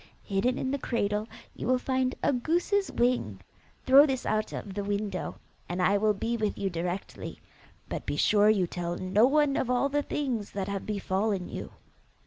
[0.23, 3.39] Hidden in the cradle, you will find a goose's wing:
[3.85, 5.35] throw this out of the window,
[5.69, 7.39] and I will be with you directly;
[7.87, 11.73] but be sure you tell no one of all the things that have befallen you.